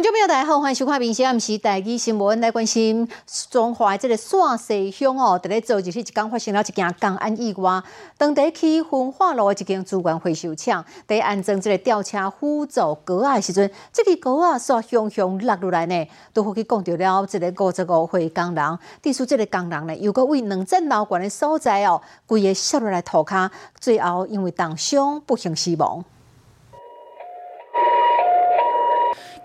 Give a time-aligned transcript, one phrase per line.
[0.00, 3.06] 观众朋友，大家好，欢迎收看《明星暗时台记新闻》，来关心
[3.50, 7.82] 中华这个陕西乡哦，伫咧昨日一刚发生了一件公安意外，
[8.16, 26.02] 当地区分化路的一间资源回收厂，伫安装这个吊车辅助高压的时阵，这个高压煞向向落落来呢，都好去讲到了这个五十五岁工人，据说这个工人呢，又个为两层楼高的所在哦，规个摔落来涂骹，最后因为重伤不幸死亡。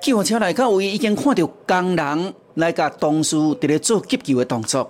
[0.01, 4.87] 救护车来到位，已经看到工人来甲同事伫咧做急救的动作。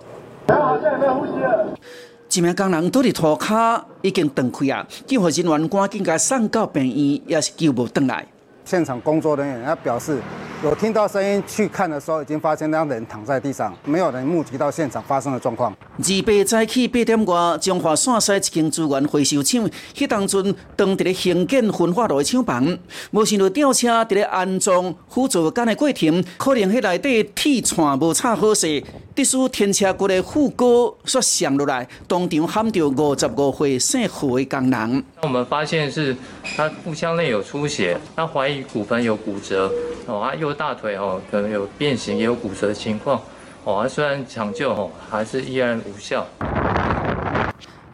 [2.32, 4.86] 一名工人倒伫涂骹，已经断开啊！
[5.08, 8.28] 救护人员赶紧甲送到病院，也是救无倒来。
[8.66, 10.18] 现场工作人员也表示。
[10.66, 15.72] 有听到声音去看的时候，已经发现那人躺在地上，没有人目击到现场发生的状况。
[15.98, 22.78] 二八早起八点外，中华陕西一间资源回收厂，迄当阵当伫咧兴建焚化炉的厂房，
[23.12, 28.84] 无想到吊车伫咧安装辅助杆的过程，可能迄内底铁串无插好势，
[29.16, 35.04] 特殊天车骨的副锅煞上落来，当场喊着五十五岁姓胡的工人。
[35.26, 36.16] 我们发现是
[36.56, 39.74] 他腹腔内有出血，他怀疑骨盆有骨折，
[40.06, 43.20] 哦他右大腿哦可能有变形，也有骨折的情况，
[43.64, 46.28] 哦虽然抢救哦还是依然无效。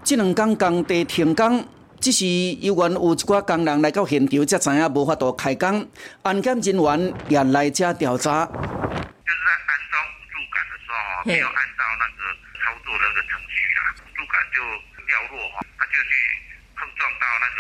[0.04, 1.66] 这两天工地停工，
[2.02, 2.26] 只是
[2.60, 5.88] 由于有一寡工人来到现场，才知影无法度开工，
[6.24, 8.46] 安检人员也来这调查。
[8.46, 12.28] 就是在安装辅助杆的时候，没有按照那个
[12.60, 14.60] 操作的那个程序啊，辅助杆就
[15.08, 16.12] 掉落哈，他就去
[16.51, 16.51] 碰
[17.02, 17.60] 撞到那个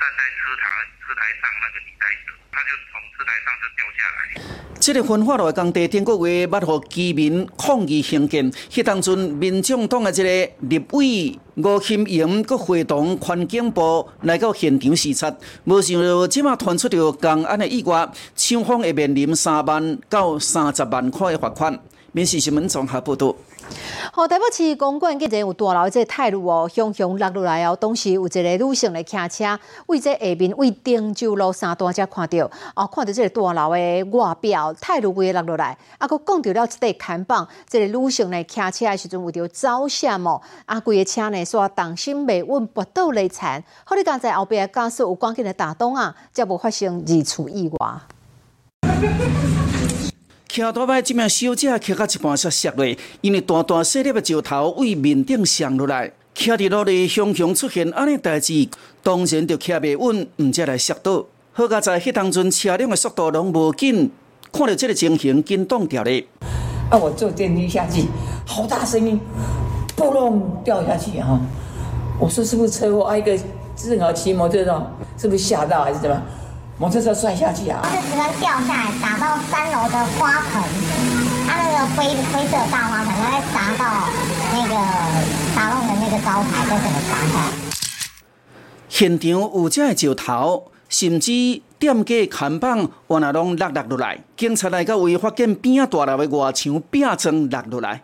[0.00, 0.64] 站在车台
[1.04, 2.32] 车台上那个履带者。
[2.50, 4.18] 他就从车台上就掉下来。
[4.80, 21.78] 这个焚化炉的工地，顶个月捌互居民抗议兴建，迄当阵民众党的这个立委吴金英，佮会同环境部来到现场视察，无想到即马传出着公安的意外，厂方会面临三万到三十万块的罚款。
[22.14, 23.34] 民事新闻综合报道。
[24.12, 27.76] 好，台北市公馆今日有大楼这泰路哦，向向落落来哦。
[27.80, 43.60] 当时有一个女性来骑车，为这下面为汀州路三段才看到，哦，看到这个大楼的外表泰路规落落来，啊，佮讲到了一块看板，这个女性来骑车的时阵有着走险哦，啊，规个车呢说重心未稳，跌倒累残。
[43.82, 47.98] 好，你刚才后边驾驶有赶紧来打灯啊，才无发生二次意外。
[50.54, 58.68] 骑大摆，这名小姐骑到一半煞摔落，因为大大细粒的石头为面顶上落来，骑伫路里熊熊出现安尼代志，
[59.02, 61.26] 当然就骑袂稳，毋则来摔倒。
[61.54, 64.12] 好在在迄当阵车辆的速度拢无紧，
[64.52, 66.24] 看到这个情形，惊动掉咧。
[66.88, 66.96] 啊！
[66.98, 68.04] 我坐电梯下去，
[68.46, 69.20] 好大声音，
[69.96, 71.40] 扑隆掉下去哈！
[72.20, 73.02] 我说是不是车祸？
[73.02, 73.36] 啊，一个
[73.74, 74.86] 正好骑摩托车，
[75.18, 76.22] 是不是吓到还是怎么？
[76.76, 77.80] 摩托车摔下去啊！
[77.84, 80.60] 它是直接掉下来，打到三楼的花盆，
[81.46, 84.08] 它那个灰灰色大花盆，然后砸到
[84.52, 84.74] 那个
[85.54, 87.52] 沙龙的那个招牌，就整个砸下来。
[88.88, 94.18] 现场有这个石头，甚至店家看板，往那拢落落落来。
[94.36, 98.02] 警察来到位，发现边啊大楼的外墙壁砖落落来。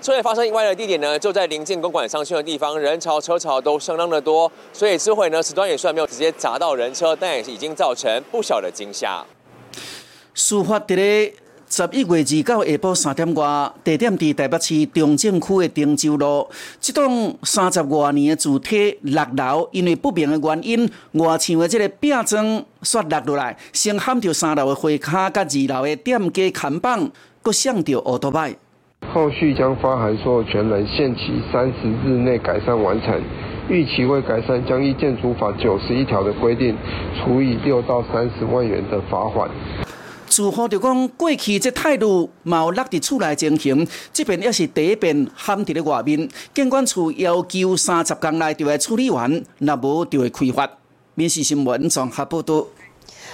[0.00, 9.22] 车祸发生意外的地点呢，就在临近公馆商圈的地方，人潮车潮都相当的多，所以智慧呢，时段也算没有直接砸到人车，但也是已经造成不小的惊吓。
[10.32, 11.34] 事发伫咧
[11.68, 16.48] 十一月二九下晡三点外，地点伫台北市中正区的汀州路，
[16.80, 27.10] 这栋三十多年的主体六楼，因为不明的原因，外墙的这个壁砖摔落落来，先撼到三楼的花卡，甲二楼的店家看板，
[27.42, 28.56] 搁上到奥多拜。
[29.12, 33.20] 后续将发函所有权人限期三十日内改善完成，
[33.68, 36.76] 逾期未改善将依建筑法九十一条的规定，
[37.18, 39.50] 处以六到三十万元的罚款。
[40.26, 46.28] 自豪就讲过去这态度冇落伫厝内进行，这边也是第一遍喊伫咧外面。
[46.54, 50.70] 监管处要求三十天内就会处理完，若无就会开罚。
[51.16, 52.64] 民事新闻综合报道。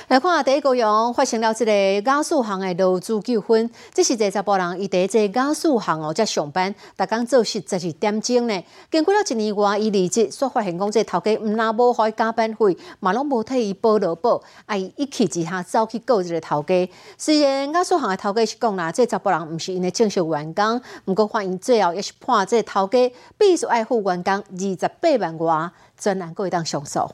[0.09, 1.72] 来看第一个阳发生了这个
[2.09, 8.64] 亚速行的楼主纠纷，这是一查甫人伊第一个亚速行哦，在上班，逐工做事十二点钟呢。
[8.88, 16.88] 经过了一年外，伊离职，所发现讲这头家毋但无开加班费，嘛拢无替伊报劳保，啊，伊一气之下走去告这个头家。
[17.19, 27.11] 虽然亚速行的头家是讲啦，这查甫人毋是因的正式员工，毋过法院最后也是判这头家必须爱付员工二十八万外，专案可会当上诉。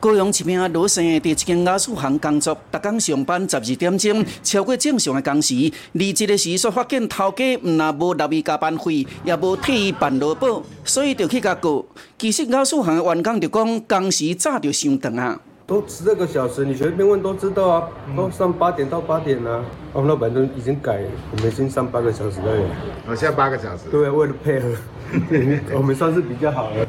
[0.00, 5.72] 高雄一名罗生在一间雅素行工作，逐天上班十二点钟，超过正常的工时。
[5.92, 11.84] 离职的时，所发现头家毋但无纳伊加班费，也无替伊办劳保，所以就去甲告。
[12.18, 15.40] 其实雅素行的员工就讲，工时早就伤长啊。
[15.66, 17.88] 都十二个小时，你随便问都知道啊。
[18.14, 19.64] 都上八点到八点啊。
[19.94, 21.00] 我们老板都已经改，
[21.32, 22.52] 我们已经上八个小时了。
[23.08, 23.84] 我现在八个小时。
[23.90, 24.68] 对，为了配合，
[25.74, 26.86] 我们算是比较好了。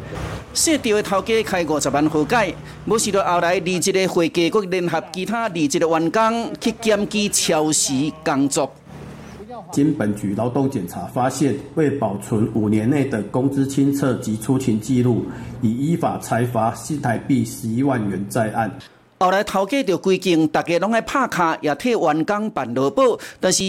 [0.53, 2.55] 设掉的头家开五十万和解，
[2.85, 8.71] 无想到后来二级的会计，佮联合其他二级的员工去检举超时工作。
[9.71, 15.25] 经本局劳动检查发现，为保存五年内的工资清册及出勤记录，
[15.61, 18.71] 已依法裁罚新台币十一万元在案。
[19.25, 23.63] 后来头家就规定，大家拢爱拍卡，也替员工办劳保，但是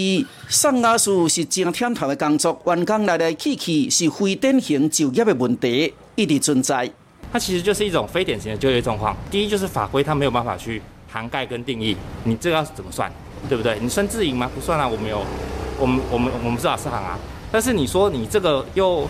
[0.47, 6.87] 送牙术是真忝头的工作，员工来来去去是非典型就业的问题一直存在。
[7.33, 9.17] 它其实就是一种非典型的就业状况。
[9.31, 13.11] 第一就是法规它没有办法去涵盖跟定义，你这个要怎么算，
[13.49, 13.79] 对不对？
[13.81, 14.47] 你算自营吗？
[14.53, 15.23] 不算啊，我们有。
[15.79, 17.17] 我们我们我们是老师行啊，
[17.51, 19.07] 但是你说你这个又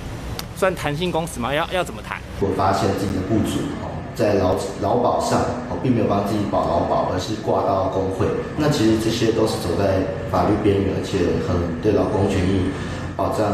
[0.55, 1.53] 算弹性工时吗？
[1.53, 2.21] 要要怎么谈？
[2.39, 8.25] 我发现自己的雇主哦，在劳劳保上哦，并没有帮自己保劳保，而是挂到工会。
[8.57, 12.69] 那其实这些都是走在法律边缘，而且很对劳工权益
[13.15, 13.45] 保障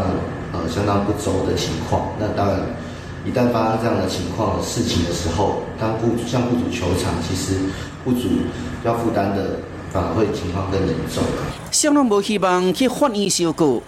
[0.51, 2.09] 呃相当不周的情况。
[2.19, 2.59] 那当然，
[3.25, 7.55] 一旦发生这样的情况事情的时候，当雇主向雇主求偿，其实
[8.03, 8.27] 雇主
[8.83, 9.59] 要负担的。
[9.93, 11.23] 反而会情况更严重。
[11.69, 13.79] 相当无希望去法院修告，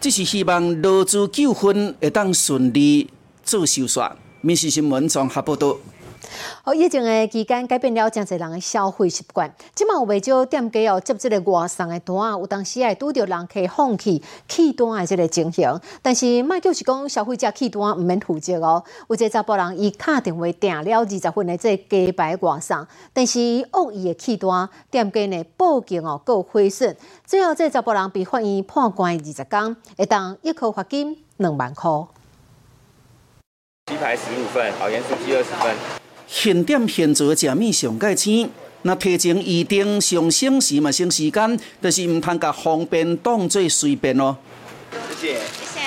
[0.00, 3.10] 只是希望劳资纠纷会当顺利
[3.42, 4.12] 做收煞。
[4.42, 5.76] 民事新闻综合报道。
[6.62, 9.54] 好，疫情的期间改变了真侪人的消费习惯。
[9.74, 15.80] 即嘛有未少店家哦接即个外送的单，有当时会拄着人客放弃弃单的即个情形。
[16.02, 18.82] 但是卖就是讲消费者弃单毋免负责哦。
[19.08, 23.40] 有一个查甫人伊敲电话订了二十份的即个鸡排外送，但是
[23.72, 26.96] 恶意的弃单，店家呢报警哦，告亏损。
[27.26, 31.90] 最后这查甫人被法院判关二十天，会当一颗罚金两万块。
[33.86, 36.03] 鸡排十五份，好盐酥鸡二十份。
[36.36, 38.50] 现点现做的食物上盖钱，
[38.82, 44.36] 那提前预定上省时嘛省时间，但是唔通甲方便当做随便哦。
[45.20, 45.34] 谢谢。
[45.34, 45.80] 谢谢。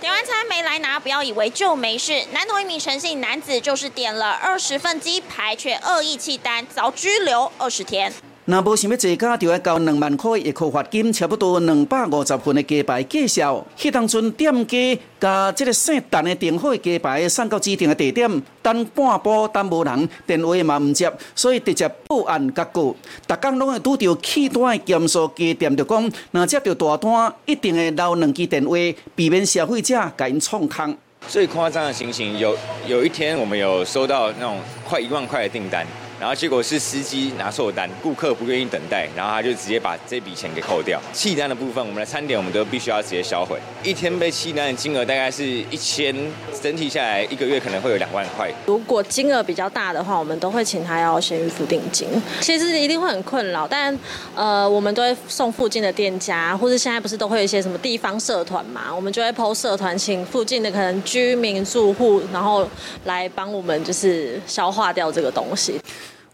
[0.00, 2.24] 点完餐没来拿，不要以为就没事。
[2.32, 8.10] 南投一名诚信男子就是点了二十份鸡排，却恶意弃单，遭拘留二十天。
[8.46, 13.64] 若无想要坐价，就要交两万块一颗罚金，差不多两百五十份的鸡排介绍。
[13.74, 18.30] 迄当阵店家甲这个姓陈的订好的鸡排送到指定的地点，
[18.60, 22.94] 等半步等无人，电话嘛毋接，所以直接报案结果。
[23.26, 28.76] 逐工拢会拄着气单的减速鸡店，就讲若接到大单，一定会留两支电话，
[29.14, 30.94] 避免消费者甲因创空。
[31.26, 32.54] 最夸张的情形，有
[32.86, 35.86] 有一天我们有收到那种快一万块的订单。
[36.24, 40.98] 然后结果是司机拿错单，顾客不愿意等待，然后他就直接把这笔钱给扣掉。
[41.12, 43.58] 弃单的部分，我们的餐点我们都必须要直接销毁。
[43.82, 46.16] 一天被弃单的金额大概是一千，
[46.62, 48.50] 整体下来一个月可能会有两万块。
[48.64, 52.08] 如果金额比较大的话，我们都会请他要先预付定金。
[52.40, 53.94] 其实一定会很困扰，但
[54.34, 62.66] 呃，我们都会送附近的店家，或者现在不是都会有一些什么地方社团嘛，我们就会 PO 社团，请附近的可能居民住户，然后
[63.04, 65.78] 来帮我们就是消化掉这个东西。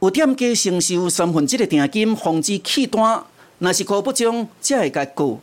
[0.00, 3.23] 有店家承受三分之的定金，防止弃单，
[3.58, 5.38] 若是可不将，才会解雇。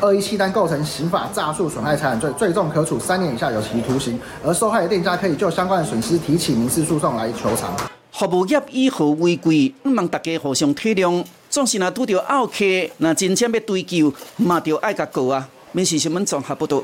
[0.00, 4.18] 恶意弃单构成刑法诈术损害财产罪，最重可处三年以下有期徒刑。
[4.42, 7.76] 而受害的店家可以就相关的损失提起民事诉讼来求偿。
[8.12, 11.22] 服务业以和为贵，毋望大家互相体谅。
[11.50, 12.64] 总是若拄着拗客，
[12.96, 15.46] 若真正要追究，嘛着爱甲告啊。
[15.72, 16.82] 民事新闻综合报道。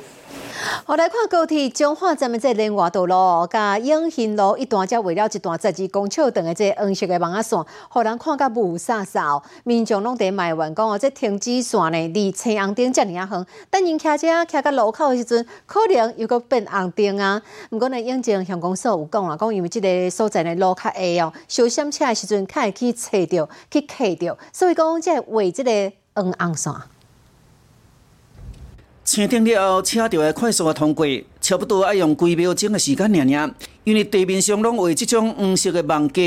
[0.87, 9.43] 我来看高铁彰化站的这连外道路，甲永兴路一段，才围了一段十二公尺长的这黄色的网仔线，互人看甲雾煞煞。
[9.65, 17.41] 民众拢在埋怨讲哦，这停止线呢离青红灯遮尔啊远，等因骑车骑到路口的时阵，可能又搁变红灯啊。
[17.71, 26.73] 毋过呢，永靖乡公所有讲啦，讲因为这个所在的路较矮哦，小心车的时阵，较会去踩着去卡着，所以讲才为这个黄红线。
[29.13, 31.07] 车顶了后，车就会快速的通过，
[31.39, 33.55] 差不多要用几秒钟的时间尔尔。
[33.85, 36.23] 因为地面上拢为这种黄色的网架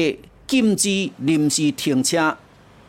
[0.45, 2.37] 禁止临时停车。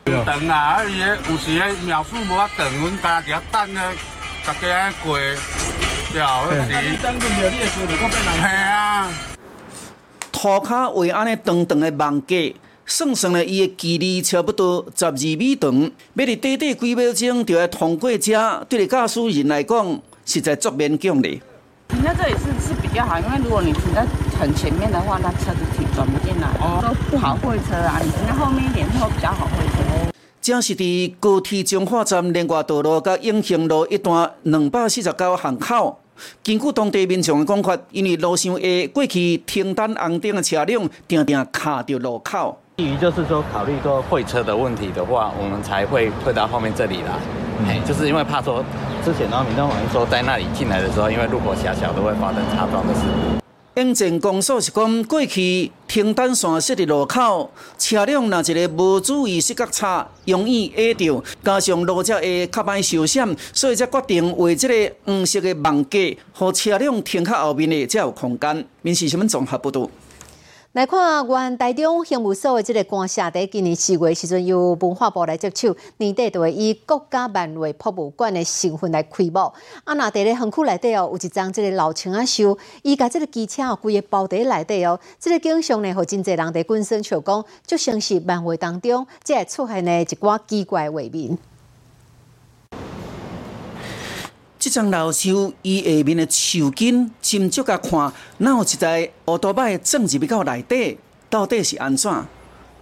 [0.05, 3.83] 等啊，啊伊个有时个秒数无法等，阮家己等咧，
[4.45, 6.97] 大家安过，了时。
[7.03, 8.35] 等着了，你会过就搁变人。
[8.39, 9.09] 系啊。
[10.31, 12.37] 涂骹为安尼长长的网架。
[12.89, 21.29] 算算咧，伊的距离差不多十二米长，要伫短短几秒钟就要通过车，对于驾驶人来讲，实在足勉强的。
[21.89, 24.07] 停在这里是是比较好，因为如果你停在
[24.39, 26.49] 很前面的话，那车子停转不进来，
[26.81, 28.01] 都不好会车啊。
[28.01, 30.13] 你停在后面一点会比较好会车。
[30.41, 35.99] 正是伫高铁彰化站连外道路甲永兴路一段两百四十九巷口，
[36.45, 42.57] 根据当地民众的讲法，因为路上下过去停单红灯的车辆，定定卡着路口。
[42.79, 47.13] 至于就是说考虑说会车的问题的话，我们才会退到后面这里来。
[47.67, 48.63] 哎，就是因为怕说
[49.03, 53.81] 之前然后民众反映说在那里进来的时候，因为路口狭小，都会发生擦撞的事故。
[53.81, 65.99] 应前公所是讲，过去停单线设的路口，车辆若一个无注意视觉差，容易压到，加上路者会较歹受险，所以才决定为这个黄色的网格，
[66.35, 68.67] 和车辆停靠后面的才有空间。
[68.83, 69.89] 民事新闻综合报道。
[70.77, 79.39] 来看原台中刑务所的这个官舍，在今年四月时阵，由文化部来接手，年底就会以国家漫画博物馆的身份来开幕。
[79.85, 85.01] 啊，那伫咧园区内底哦，有一张这个老青啊秀，伊甲这个机车哦，规个包伫内底哦。
[85.19, 91.39] 这个景象呢，和真侪人伫观赏笑讲，就像是漫画当中，即会出现的一寡奇怪画面。
[94.67, 100.99] 这张老树伊下面的树根，斟酌甲看，哪有一台乌多摆种入去到内底，
[101.31, 102.13] 到底是安怎？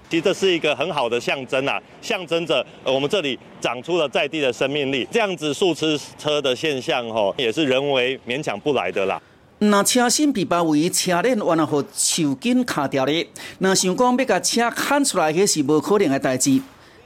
[0.08, 5.06] 其实这是一个很好的象征啊，象征着我们这里长出了在地的生命力。
[5.12, 9.20] 这样子树吃车的现象，吼，也是人为勉强不来的啦。
[9.58, 16.62] 那车身被包围，车链完了和树根卡掉咧，那想讲要甲车砍出来，迄是无可能的代志。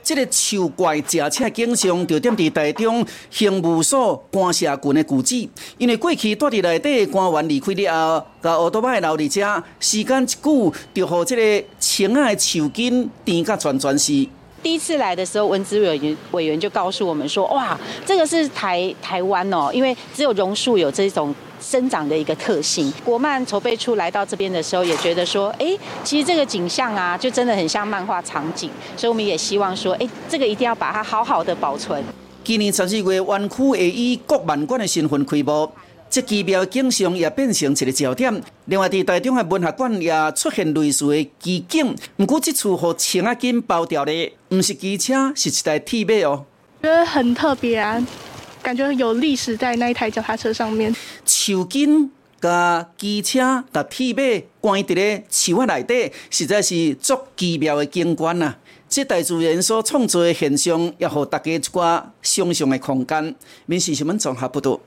[0.09, 5.47] 这个树怪驾车经常，就点伫台中刑务所官社群的旧址，
[5.77, 14.27] 因为过去住伫内底官员离开了后，甲乌多摆留伫遮，时间一久，就和这个青的树根甜甲全全是。
[14.63, 22.89] 第一次来的时候，文资委员委员就告诉我们说：“哇，这个是台台湾哦，因为只有榕树有这种。”生长的一个特性。
[23.05, 28.71] 国漫筹备处来到这边的时候，也觉得说，哎，其实这个景象啊，就真的很像漫画场景。
[28.97, 32.01] 所以我们也希望说，哎，这个一定要把它好好的保存。
[32.45, 35.69] 今年十四月，湾区会以国漫馆的身份开播，
[36.11, 38.43] 这奇妙景象也变成一个焦点。
[38.65, 46.47] 另外，伫台中的文学馆也出现类似的奇景，不过这次互青阿金包掉的，不是机车，是一台铁马哦。
[46.83, 48.07] 觉得很特别啊。
[48.63, 50.95] 感觉有历史在那一台脚踏车上面。
[51.25, 52.11] 树根、
[52.41, 58.57] 甲机车、甲铁马关伫咧树啊内底，实在是足奇妙的景观啊！
[58.89, 63.35] 这大自然所创造的现象，也互大家一寡想象的空间。
[63.67, 64.81] 民事新闻综合报道。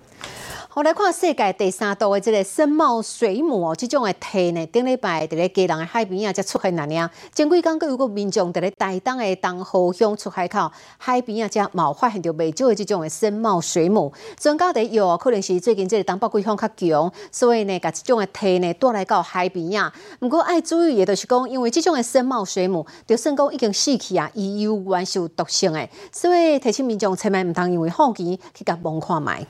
[0.73, 7.09] 好来看世界第三度的这个深茂水母哦，这种的体呢，顶礼拜伫咧基隆的海边啊，才出现那样。
[7.35, 14.13] 前几天，有个民众伫咧台东的东河乡出海口海边啊，才冒发现到未少的这种的深茂水母。
[14.39, 19.91] 专家伫药可能是最近这个东北季风较强，所以呢，把这种的体呢带来到海边啊。
[20.21, 29.45] 不过爱注意的，就是讲，因为这种的深茂水母，就算讲已经死去啊，伊有原受毒性的，所以提醒民众千万唔通因为好奇去甲摸看卖。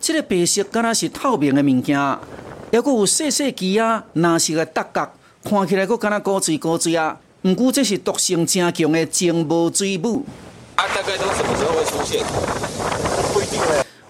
[0.00, 5.12] 这个白色敢若是透明的物件，还佫有细细枝啊，蓝色的搭角，
[5.44, 7.18] 看起来佫敢若高水高水啊。
[7.42, 10.24] 毋过这是毒性真强的鲸无水母。
[10.76, 12.24] 啊，大概都什么时候会出现？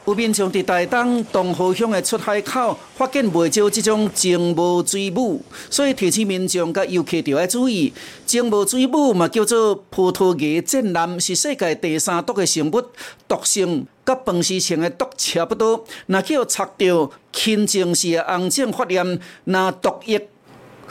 [0.09, 7.93] 有民众伫台东东河乡的出海口发现未少即种鲸无水母，所以提醒民众甲游客要注意。
[8.25, 12.83] 鲸无水母嘛叫做葡萄牙剑兰，是世界第三毒的生物，
[13.29, 15.85] 毒性甲彭氏青的毒差不多。
[16.07, 20.27] 若叫插到轻症时的红肿发炎，若毒液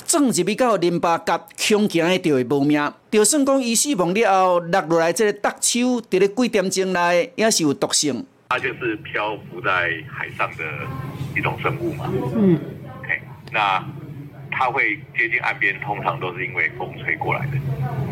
[0.05, 1.39] 撞入去到淋巴结，
[1.75, 2.93] 恐惊会就会无命。
[3.09, 8.23] 就算讲伊死亡了后，落落来这个毒手，伫咧几点钟内也是有毒性。
[8.49, 10.63] 它就是漂浮在海上的
[11.35, 12.11] 一种生物嘛。
[12.35, 12.59] 嗯。
[12.99, 13.83] OK，那
[14.51, 17.57] 它会接近岸边，通常都是因为风吹过来的。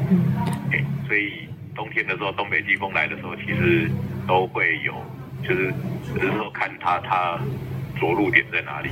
[0.09, 0.23] 嗯。
[0.67, 3.89] OK，所以冬天的时候，东北季风来的时候，其实
[4.27, 4.93] 都会有，
[5.43, 5.73] 就是
[6.13, 7.39] 只是说看它它。
[7.97, 8.89] 着陆点在哪里？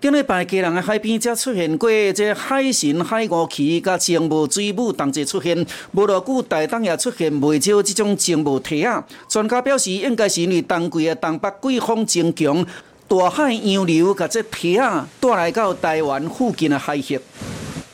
[0.00, 5.54] 顶礼拜，家人的海边才出现过这海神、海乌旗、甲鲸无水母同齐出现。
[5.92, 9.06] 无偌久，台东也出现未少这种鲸无体啊。
[9.28, 12.66] 专家表示，应该是因为冬季的东北季风增强，
[13.06, 17.20] 大海洋流甲这体啊带来到台湾附近的海域。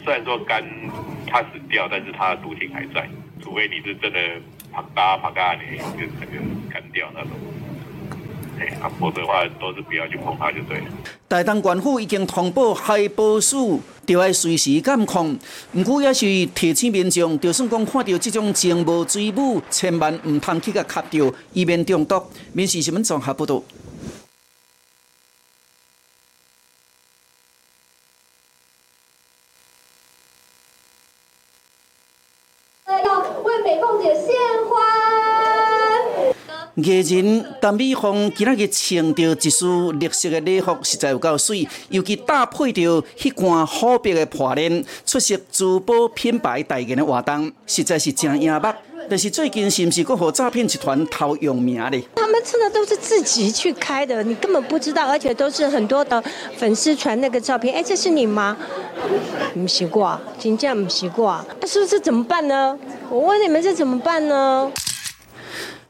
[0.04, 0.62] 虽然说干
[1.26, 3.10] 它死掉，但是它的毒性还在，
[3.42, 4.18] 除非你是真的
[4.70, 6.38] 啪嗒啪嗒，你就整个
[6.72, 7.30] 干掉那种。
[8.80, 10.84] 啊，否则的话都是不要去碰它就对了。
[11.28, 15.38] 台东官府已经通报海保署，就要随时监控。
[15.72, 22.22] 不过也是提醒民众，就算讲看到这种鲸无水母，千万唔通去甲吸着，以免中毒。
[22.52, 23.62] 民事新闻综合报道。
[32.86, 34.34] 要为美凤姐献
[34.68, 34.76] 花。
[36.76, 48.68] 艺人陈美凤今仔日穿着一束绿色的礼服，实在有够水，尤其搭配着迄款好白的破链，出席珠宝品牌代言的活动，实在是真眼目。
[49.09, 51.90] 但是最近是不是搁和诈骗集团偷用名呢？
[52.16, 56.23] 他们真的都是自己去开的，你根本不知道，而且都是很多的
[56.59, 57.75] 粉丝传那个照片。
[57.75, 58.54] 哎，这是你吗？
[59.54, 61.42] 不习惯，真正不习惯。
[61.59, 62.78] 那是不是怎么办呢？
[63.09, 64.71] 我问你们这怎么办呢？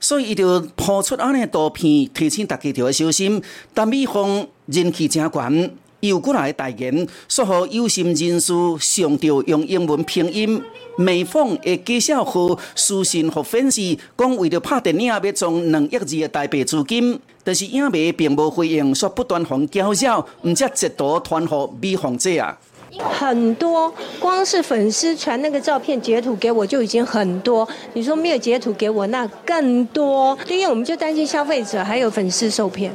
[0.07, 3.43] 所以，伊就抛出安尼图片，提醒大家要小心。
[3.75, 10.63] 陈美凤人气真悬，又过来代言，说好有心人士上着用英文拼音
[10.97, 13.81] 美凤的介绍号私信和粉丝，
[14.17, 22.57] 讲为了拍电影要从两亿二的台币资金，但是影迷并无回应，说不断红叫嚣，唔则截图传给美凤姐啊。
[22.99, 27.69] 很多，光是粉丝传那个照片截图给我就已经很多。
[27.93, 30.37] 你说没有截图给我，那更多。
[30.49, 32.91] 因为我们就担心消费者还有粉丝受骗。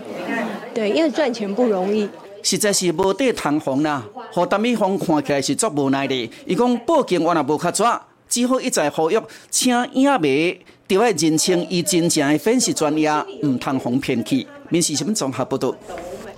[0.73, 2.09] 对，因为赚钱不容易。
[2.41, 6.31] 实在是无地通防啦，何达美芳看起来是足无奈的。
[6.45, 9.19] 伊讲报警我也无卡抓，只好一再呼吁，
[9.51, 10.57] 请影迷
[10.87, 13.11] 就要认清伊真正的粉丝专业，
[13.43, 14.47] 唔通红骗去。
[14.69, 15.75] 民事新闻综合报道。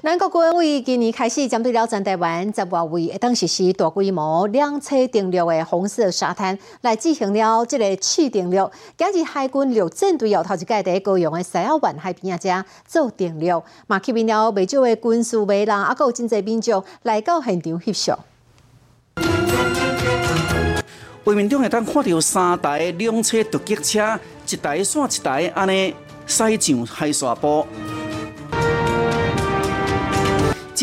[0.04, 8.58] 咱国军为今年开始针对了战台湾十外位当实施大规模两车定律的红色沙滩，来进行了这个试定律。
[8.98, 13.48] 今日海军陆战队要头一届在高雄的西澳湾海边啊，做定律，
[13.88, 18.20] 嘛吸引了未少的军事迷人，啊，有真济民众来到现场翕相。
[21.24, 24.20] 画面中会当看到三台两车突击车，
[24.50, 25.96] 一台线一台安尼
[26.28, 27.66] 驶上海沙坡。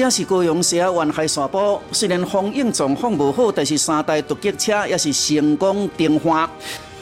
[0.00, 6.50] 这是高雄市啊，沿海沙坡，虽然风影状况无好，但是三代突击车也是成功登花。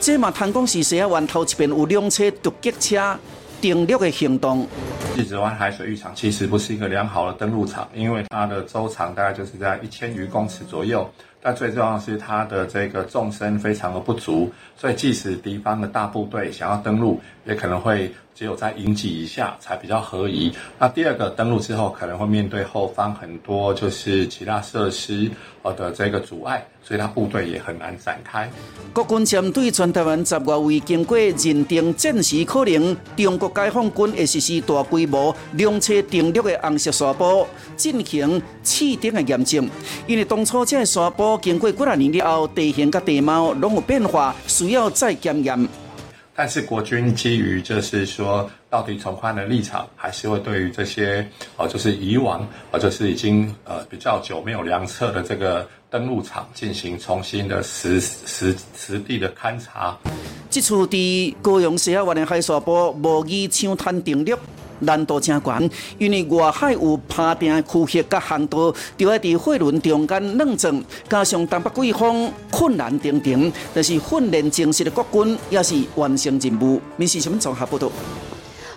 [0.00, 3.16] 这嘛，谈讲是西啊湾头一边有两车突击车
[3.62, 4.66] 登陆的行动。
[5.16, 11.08] 日子湾海水浴场其实不是一个良好的登陆场，因为它的周长大概就是在一千余公尺左右。
[11.40, 18.12] 但最重要的是它的这个纵深非常的不足，所以即使敌方的大部队想要登陆，也可能会。
[18.38, 20.52] 只有在营级以下才比较合宜。
[20.78, 25.28] 那第二个登陆之后，可能会面对后方很多就是其他设施
[25.62, 28.48] 呃的这个阻碍，所以它部队也很难展开。
[28.92, 37.44] 国军舰队全台湾十外位经过认定战时可能中国解放军会实施大规模两车定律的红色沙坡
[37.76, 39.68] 进行试点的验证。
[40.06, 45.68] 因为当初这个沙坡经过几十年了后，地形甲地貌拢有变化，需要再检验。
[46.34, 59.98] 但是国军基于就是说，到底从宽的立场，还是会对于这些呃，就是以往呃，就是已经呃比较久没有量测的这个登陆场进行重新的实实实地的勘察。
[60.48, 64.34] 这次的高雄西湾的海沙坡模拟抢滩定律。
[64.80, 76.80] 难度真悬，因为外海有爬定的区域甲航道，就要伫货轮中间冷静，加上东北季风困难重重，但是训练精实的国军也是完成任务。
[76.96, 77.90] 民事新闻综合报道。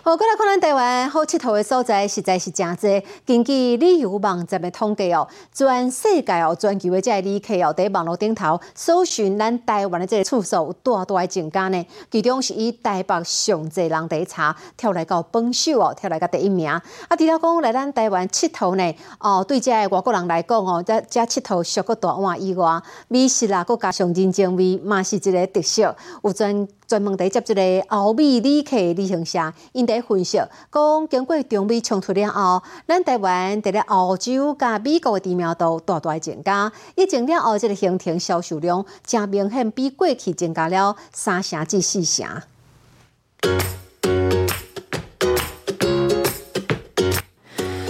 [0.03, 2.89] 好，过来看咱台湾好佚佗的所在实在是真多。
[3.23, 11.85] 根据旅游网站的统计哦，全世界哦，全球的这旅客哦，在网络顶头搜寻咱台湾的这个次数有大大的增加呢。
[12.09, 16.67] 其中是以台北上济人在查，跳来到榜首哦，跳来到第一名。
[16.67, 16.81] 啊，
[17.15, 25.95] 除了讲来咱台湾佚佗呢，哦，对这外国人来讲哦，这这佚佗俗个大碗以外，美食啦，佮加上人情味，嘛是一个特色。
[26.23, 30.37] 有专专门在接这个欧美旅客旅行社，因分析
[30.71, 42.43] 讲，经过中美冲突了后，咱台湾在咧澳洲加美国的知名度大大增加，疫情了后，这个行程销售量真明显比过去增加了三成至四成。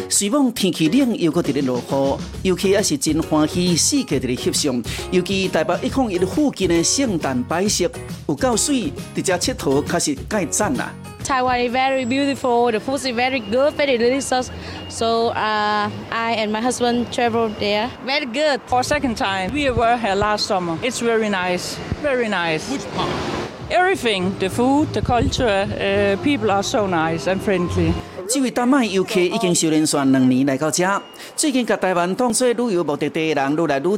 [0.10, 4.84] 希望天气冷又搁伫咧落雨，尤其也是真欢喜，四界伫咧翕相。
[5.10, 7.90] 尤其台北一空一附近的圣诞摆设
[8.28, 10.94] 有够水，伫遮佚佗确实介赞啊。
[11.24, 12.72] Taiwan is very beautiful.
[12.72, 14.52] The food is very good, very delicious.
[14.90, 17.90] So uh, I and my husband traveled there.
[18.06, 18.62] Very good.
[18.68, 20.78] For second time, we were here last summer.
[20.84, 22.70] It's very nice, very nice.
[22.72, 23.10] Which part?
[23.70, 27.94] Everything, the food, the culture, uh, people are so nice and friendly.
[28.34, 30.86] 这位丹麦游客已经受连续两年来到这，
[31.36, 33.98] 最近甲台湾当做旅游目的地的人愈来愈多。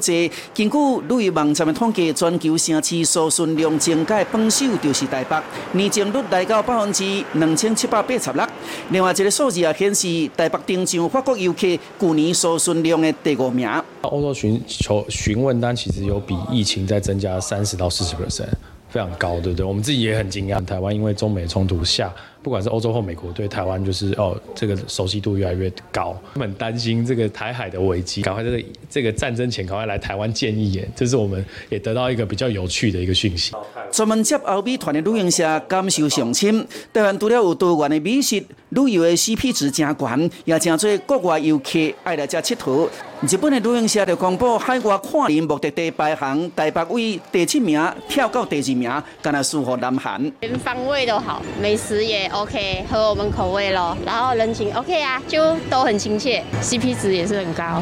[0.56, 5.39] 根据旅游网站的统计，全球城市搜寻量增加榜首就是台北，
[5.74, 8.43] 年增率来到百分之两千七百八十六。
[8.89, 11.60] 另外一个数字也显示，台北登上法国游客
[12.00, 13.69] 去年搜寻量的第五名。
[14.02, 18.50] 欧洲寻求询问单其实有比疫情再增加三十到四十 percent，
[18.89, 19.63] 非常高，对不对？
[19.63, 20.65] 我们自己也很惊讶。
[20.65, 22.12] 台湾因为中美冲突下。
[22.43, 26.15] 不管是欧洲或美国，对台湾就是哦，这个熟悉度越来越高。
[26.34, 33.53] 他们担心这个台海的危机，赶快在这这个战争前赶快来台湾见一眼，这是我们也得到一个比较有趣的一个讯息。
[33.89, 40.10] 专门接欧美团的旅行社感受上深，台湾除了有多元的美食，旅游的 CP 值真高，
[40.43, 42.89] 也真多国外游客爱来这佚佗。
[43.25, 50.29] 日本的旅行社就公布海外跨年目的地排行，台北位第七名，跳到第二名，敢若输给南韩。
[50.41, 53.95] 全方位都好，美食也 OK，合我们口味咯。
[54.05, 57.81] 然后人情 OK 啊，就都很亲切，CP 值也是很高。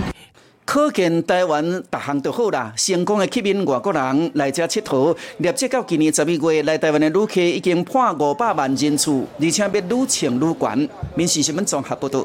[0.63, 5.17] 可见台湾逐项都好啦，成功的吸引外国人来这佚佗。
[5.39, 10.89] 立即到今年十一月来台湾的旅客已经破五百万人次，而且要愈请愈悬。
[11.15, 12.23] 民事新闻综合报道。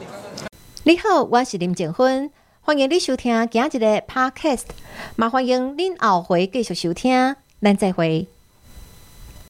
[0.85, 2.31] 你好，我是林静芬。
[2.67, 4.65] 欢迎你收听今日的 Podcast，
[5.15, 8.27] 麻烦迎您后回继续收听，咱再会。